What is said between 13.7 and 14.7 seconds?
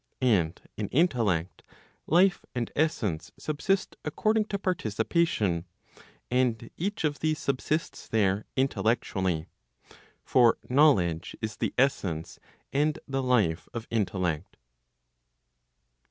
of intellect.